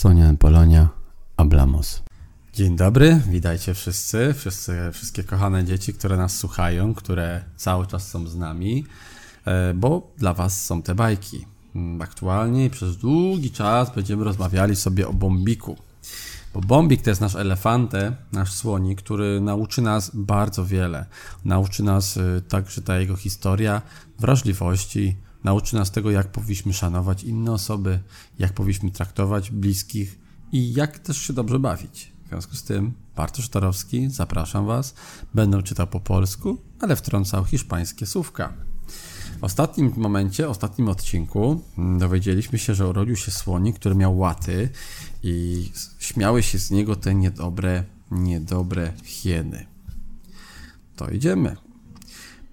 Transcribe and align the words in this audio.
Sonia 0.00 0.34
Polonia, 0.38 0.88
Ablamos. 1.36 2.02
Dzień 2.52 2.76
dobry, 2.76 3.20
witajcie 3.28 3.74
wszyscy, 3.74 4.34
wszyscy, 4.34 4.90
wszystkie 4.92 5.24
kochane 5.24 5.64
dzieci, 5.64 5.94
które 5.94 6.16
nas 6.16 6.36
słuchają, 6.36 6.94
które 6.94 7.44
cały 7.56 7.86
czas 7.86 8.08
są 8.08 8.26
z 8.26 8.36
nami, 8.36 8.84
e, 9.44 9.74
bo 9.74 10.12
dla 10.18 10.34
Was 10.34 10.64
są 10.64 10.82
te 10.82 10.94
bajki. 10.94 11.46
Mm, 11.74 12.02
aktualnie 12.02 12.70
przez 12.70 12.96
długi 12.96 13.50
czas 13.50 13.94
będziemy 13.94 14.24
rozmawiali 14.24 14.76
sobie 14.76 15.08
o 15.08 15.12
Bombiku. 15.12 15.76
Bo 16.54 16.60
Bombik 16.60 17.02
to 17.02 17.10
jest 17.10 17.20
nasz 17.20 17.34
elefante, 17.34 18.16
nasz 18.32 18.52
słonik, 18.52 19.02
który 19.02 19.40
nauczy 19.40 19.82
nas 19.82 20.10
bardzo 20.14 20.66
wiele. 20.66 21.06
Nauczy 21.44 21.82
nas 21.82 22.16
y, 22.16 22.42
także 22.48 22.82
ta 22.82 22.98
jego 22.98 23.16
historia 23.16 23.82
wrażliwości, 24.18 25.16
nauczy 25.44 25.76
nas 25.76 25.90
tego, 25.90 26.10
jak 26.10 26.32
powinniśmy 26.32 26.72
szanować 26.72 27.24
inne 27.24 27.52
osoby, 27.52 28.00
jak 28.38 28.52
powinniśmy 28.52 28.90
traktować 28.90 29.50
bliskich 29.50 30.18
i 30.52 30.74
jak 30.74 30.98
też 30.98 31.18
się 31.18 31.32
dobrze 31.32 31.58
bawić. 31.58 32.12
W 32.24 32.28
związku 32.28 32.56
z 32.56 32.62
tym 32.62 32.92
Bartosz 33.16 33.48
Tarowski, 33.48 34.10
zapraszam 34.10 34.66
Was. 34.66 34.94
Będę 35.34 35.62
czytał 35.62 35.86
po 35.86 36.00
polsku, 36.00 36.58
ale 36.80 36.96
wtrącał 36.96 37.44
hiszpańskie 37.44 38.06
słówka. 38.06 38.52
W 39.40 39.44
ostatnim 39.44 39.92
momencie, 39.96 40.48
ostatnim 40.48 40.88
odcinku 40.88 41.60
mm, 41.78 41.98
dowiedzieliśmy 41.98 42.58
się, 42.58 42.74
że 42.74 42.88
urodził 42.88 43.16
się 43.16 43.30
słonik, 43.30 43.76
który 43.76 43.94
miał 43.94 44.18
łaty 44.18 44.68
i 45.22 45.70
śmiały 45.98 46.42
się 46.42 46.58
z 46.58 46.70
niego 46.70 46.96
te 46.96 47.14
niedobre, 47.14 47.84
niedobre 48.10 48.92
hieny. 49.04 49.66
To 50.96 51.10
idziemy. 51.10 51.56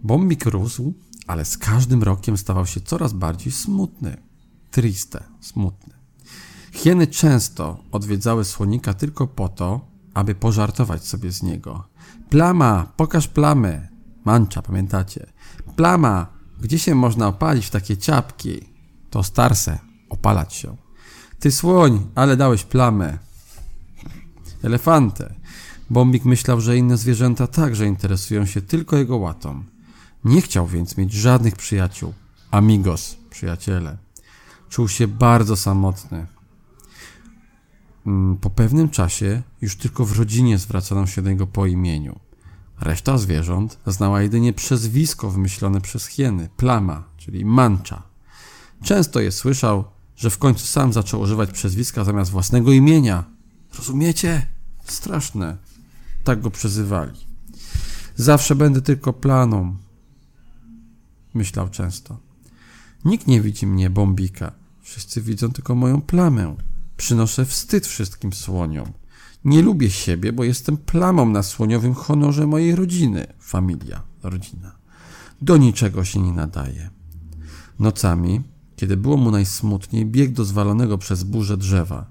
Bombik 0.03 0.45
rósł, 0.45 0.93
ale 1.27 1.45
z 1.45 1.57
każdym 1.57 2.03
rokiem 2.03 2.37
stawał 2.37 2.65
się 2.65 2.81
coraz 2.81 3.13
bardziej 3.13 3.53
smutny. 3.53 4.17
Triste, 4.71 5.23
smutny. 5.41 5.93
Hieny 6.71 7.07
często 7.07 7.83
odwiedzały 7.91 8.45
słonika 8.45 8.93
tylko 8.93 9.27
po 9.27 9.49
to, 9.49 9.81
aby 10.13 10.35
pożartować 10.35 11.07
sobie 11.07 11.31
z 11.31 11.43
niego. 11.43 11.87
Plama, 12.29 12.91
pokaż 12.97 13.27
plamy. 13.27 13.89
Mancza, 14.25 14.61
pamiętacie? 14.61 15.25
Plama, 15.75 16.27
gdzie 16.61 16.79
się 16.79 16.95
można 16.95 17.27
opalić 17.27 17.65
w 17.65 17.69
takie 17.69 17.97
ciapki? 17.97 18.59
To 19.09 19.23
starse, 19.23 19.79
opalać 20.09 20.53
się. 20.53 20.75
Ty 21.39 21.51
słoń, 21.51 22.07
ale 22.15 22.37
dałeś 22.37 22.63
plamę. 22.63 23.17
Elefantę. 24.63 25.33
Bombik 25.89 26.25
myślał, 26.25 26.61
że 26.61 26.77
inne 26.77 26.97
zwierzęta 26.97 27.47
także 27.47 27.85
interesują 27.85 28.45
się 28.45 28.61
tylko 28.61 28.97
jego 28.97 29.17
łatą. 29.17 29.63
Nie 30.23 30.41
chciał 30.41 30.67
więc 30.67 30.97
mieć 30.97 31.13
żadnych 31.13 31.55
przyjaciół. 31.55 32.13
Amigos, 32.51 33.17
przyjaciele. 33.29 33.97
Czuł 34.69 34.87
się 34.87 35.07
bardzo 35.07 35.55
samotny. 35.55 36.27
Mm, 38.07 38.37
po 38.37 38.49
pewnym 38.49 38.89
czasie 38.89 39.41
już 39.61 39.75
tylko 39.75 40.05
w 40.05 40.19
rodzinie 40.19 40.57
zwracano 40.57 41.07
się 41.07 41.21
do 41.21 41.29
niego 41.29 41.47
po 41.47 41.65
imieniu. 41.65 42.19
Reszta 42.79 43.17
zwierząt 43.17 43.79
znała 43.87 44.21
jedynie 44.21 44.53
przezwisko 44.53 45.31
wymyślone 45.31 45.81
przez 45.81 46.07
hieny, 46.07 46.49
plama, 46.57 47.03
czyli 47.17 47.45
mancza. 47.45 48.03
Często 48.83 49.19
je 49.19 49.31
słyszał, 49.31 49.83
że 50.15 50.29
w 50.29 50.37
końcu 50.37 50.65
sam 50.67 50.93
zaczął 50.93 51.21
używać 51.21 51.51
przezwiska 51.51 52.03
zamiast 52.03 52.31
własnego 52.31 52.71
imienia. 52.71 53.23
Rozumiecie? 53.77 54.47
Straszne. 54.85 55.57
Tak 56.23 56.41
go 56.41 56.51
przezywali. 56.51 57.27
Zawsze 58.15 58.55
będę 58.55 58.81
tylko 58.81 59.13
planą, 59.13 59.75
myślał 61.33 61.69
często. 61.69 62.19
Nikt 63.05 63.27
nie 63.27 63.41
widzi 63.41 63.67
mnie, 63.67 63.89
bombika. 63.89 64.51
Wszyscy 64.81 65.21
widzą 65.21 65.51
tylko 65.51 65.75
moją 65.75 66.01
plamę. 66.01 66.55
Przynoszę 66.97 67.45
wstyd 67.45 67.87
wszystkim 67.87 68.33
słoniom. 68.33 68.91
Nie 69.45 69.61
lubię 69.61 69.89
siebie, 69.89 70.33
bo 70.33 70.43
jestem 70.43 70.77
plamą 70.77 71.29
na 71.29 71.43
słoniowym 71.43 71.93
honorze 71.93 72.47
mojej 72.47 72.75
rodziny. 72.75 73.27
Familia, 73.39 74.01
rodzina. 74.23 74.75
Do 75.41 75.57
niczego 75.57 76.05
się 76.05 76.19
nie 76.19 76.33
nadaje. 76.33 76.89
Nocami, 77.79 78.41
kiedy 78.75 78.97
było 78.97 79.17
mu 79.17 79.31
najsmutniej, 79.31 80.05
biegł 80.05 80.33
do 80.33 80.45
zwalonego 80.45 80.97
przez 80.97 81.23
burzę 81.23 81.57
drzewa. 81.57 82.05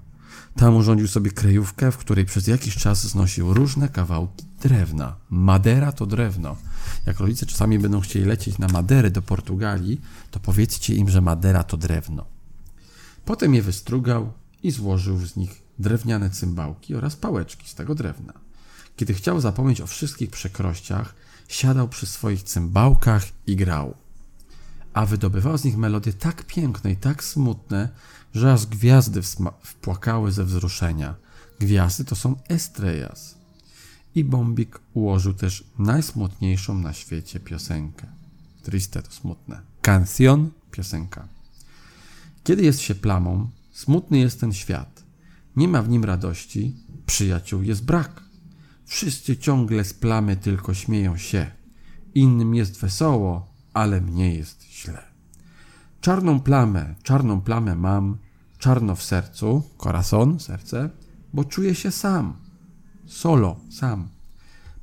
Tam 0.55 0.75
urządził 0.75 1.07
sobie 1.07 1.31
krejówkę, 1.31 1.91
w 1.91 1.97
której 1.97 2.25
przez 2.25 2.47
jakiś 2.47 2.75
czas 2.75 3.07
znosił 3.07 3.53
różne 3.53 3.89
kawałki 3.89 4.45
drewna. 4.67 5.15
Madera 5.29 5.91
to 5.91 6.05
drewno. 6.05 6.55
Jak 7.05 7.19
rodzice 7.19 7.45
czasami 7.45 7.79
będą 7.79 7.99
chcieli 7.99 8.25
lecieć 8.25 8.57
na 8.57 8.67
Madery 8.67 9.11
do 9.11 9.21
Portugalii, 9.21 10.01
to 10.31 10.39
powiedzcie 10.39 10.95
im, 10.95 11.09
że 11.09 11.21
Madera 11.21 11.63
to 11.63 11.77
drewno. 11.77 12.25
Potem 13.25 13.55
je 13.55 13.61
wystrugał 13.61 14.33
i 14.63 14.71
złożył 14.71 15.25
z 15.25 15.35
nich 15.35 15.61
drewniane 15.79 16.29
cymbałki 16.29 16.95
oraz 16.95 17.15
pałeczki 17.15 17.69
z 17.69 17.75
tego 17.75 17.95
drewna. 17.95 18.33
Kiedy 18.95 19.13
chciał 19.13 19.41
zapomnieć 19.41 19.81
o 19.81 19.87
wszystkich 19.87 20.29
przekrościach, 20.29 21.15
siadał 21.47 21.87
przy 21.87 22.05
swoich 22.05 22.43
cymbałkach 22.43 23.23
i 23.47 23.55
grał. 23.55 23.95
A 24.93 25.05
wydobywał 25.05 25.57
z 25.57 25.63
nich 25.63 25.77
melodie 25.77 26.13
tak 26.13 26.43
piękne 26.43 26.91
i 26.91 26.95
tak 26.95 27.23
smutne, 27.23 27.89
że 28.33 28.53
aż 28.53 28.65
gwiazdy 28.65 29.21
wpłakały 29.63 30.31
ze 30.31 30.43
wzruszenia. 30.43 31.15
Gwiazdy 31.59 32.05
to 32.05 32.15
są 32.15 32.35
estrellas. 32.49 33.37
I 34.17 34.23
Bombik 34.23 34.79
ułożył 34.93 35.33
też 35.33 35.63
najsmutniejszą 35.79 36.79
na 36.79 36.93
świecie 36.93 37.39
piosenkę. 37.39 38.07
Triste 38.63 39.01
to 39.01 39.11
smutne. 39.11 39.61
Canción, 39.81 40.49
piosenka. 40.71 41.27
Kiedy 42.43 42.63
jest 42.63 42.79
się 42.79 42.95
plamą, 42.95 43.49
smutny 43.71 44.19
jest 44.19 44.39
ten 44.39 44.53
świat. 44.53 45.03
Nie 45.55 45.67
ma 45.67 45.81
w 45.81 45.89
nim 45.89 46.03
radości, 46.03 46.75
przyjaciół 47.05 47.61
jest 47.61 47.85
brak. 47.85 48.23
Wszyscy 48.85 49.37
ciągle 49.37 49.83
z 49.83 49.93
plamy 49.93 50.35
tylko 50.35 50.73
śmieją 50.73 51.17
się. 51.17 51.51
Innym 52.15 52.55
jest 52.55 52.79
wesoło, 52.79 53.53
ale 53.73 54.01
mnie 54.01 54.35
jest 54.35 54.63
źle. 54.63 55.03
Czarną 56.01 56.39
plamę, 56.39 56.95
czarną 57.03 57.41
plamę 57.41 57.75
mam, 57.75 58.17
czarno 58.57 58.95
w 58.95 59.03
sercu, 59.03 59.63
corazon, 59.77 60.39
serce, 60.39 60.89
bo 61.33 61.45
czuję 61.45 61.75
się 61.75 61.91
sam. 61.91 62.46
Solo, 63.07 63.59
sam. 63.69 64.09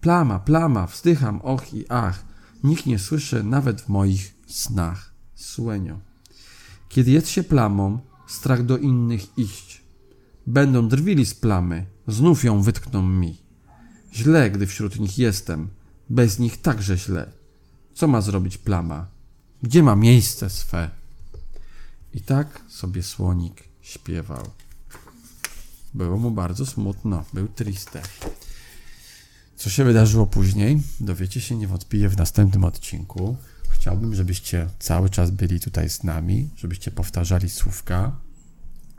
Plama, 0.01 0.39
plama, 0.39 0.87
wzdycham, 0.87 1.41
och 1.41 1.75
i 1.75 1.85
ach. 1.89 2.25
Nikt 2.65 2.87
nie 2.87 2.99
słyszy 2.99 3.43
nawet 3.43 3.81
w 3.81 3.89
moich 3.89 4.35
snach. 4.47 5.13
Słenio. 5.35 5.99
Kiedy 6.89 7.11
jest 7.11 7.29
się 7.29 7.43
plamą, 7.43 7.99
strach 8.27 8.65
do 8.65 8.79
innych 8.79 9.39
iść. 9.39 9.83
Będą 10.47 10.89
drwili 10.89 11.27
z 11.27 11.35
plamy, 11.35 11.87
znów 12.09 12.45
ją 12.45 12.63
wytkną 12.63 13.03
mi. 13.03 13.37
Źle, 14.15 14.51
gdy 14.51 14.67
wśród 14.67 15.01
nich 15.01 15.19
jestem, 15.19 15.69
bez 16.11 16.39
nich 16.39 16.61
także 16.61 16.99
źle. 16.99 17.31
Co 17.95 18.09
ma 18.09 18.21
zrobić 18.21 18.59
plama? 18.59 19.07
Gdzie 19.63 19.83
ma 19.83 19.97
miejsce 19.97 20.51
swe? 20.51 20.91
I 22.15 22.21
tak 22.21 22.61
sobie 22.69 23.03
słonik 23.03 23.63
śpiewał. 23.81 24.51
Było 25.95 26.19
mu 26.19 26.31
bardzo 26.31 26.67
smutno, 26.67 27.25
był 27.33 27.49
triste. 27.49 28.03
Co 29.57 29.71
się 29.71 29.85
wydarzyło 29.85 30.27
później, 30.27 30.83
dowiecie 31.01 31.41
się 31.41 31.57
niewątpliwie 31.57 32.09
w 32.09 32.17
następnym 32.17 32.65
odcinku. 32.65 33.37
Chciałbym, 33.71 34.15
żebyście 34.15 34.69
cały 34.79 35.11
czas 35.11 35.31
byli 35.31 35.61
tutaj 35.61 35.91
z 35.91 36.05
nami, 36.05 36.51
żebyście 36.57 36.91
powtarzali 36.91 37.51
słówka, 37.51 38.17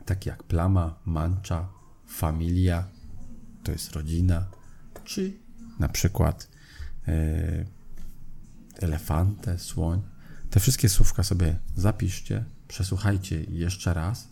takie 0.04 0.30
jak 0.30 0.42
plama, 0.42 0.98
mancza, 1.04 1.68
familia, 2.08 2.88
to 3.62 3.72
jest 3.72 3.92
rodzina, 3.92 4.46
czy 5.04 5.32
na 5.78 5.88
przykład 5.88 6.48
yy, 7.06 7.66
elefantę, 8.80 9.58
słoń. 9.58 10.02
Te 10.50 10.60
wszystkie 10.60 10.88
słówka 10.88 11.22
sobie 11.22 11.58
zapiszcie, 11.74 12.44
przesłuchajcie 12.68 13.44
jeszcze 13.44 13.94
raz 13.94 14.28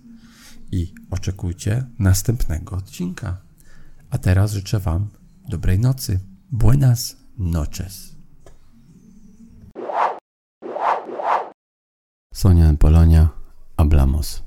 i 0.75 0.95
oczekujcie 1.11 1.87
następnego 1.99 2.77
odcinka. 2.77 3.37
A 4.11 4.19
teraz 4.19 4.53
życzę 4.53 4.79
Wam 4.79 5.09
dobrej 5.49 5.79
nocy. 5.79 6.21
Buenas 6.51 7.17
noches. 7.39 8.17
Sonia 12.35 12.75
Polonia, 12.79 13.29
hablamos. 13.77 14.43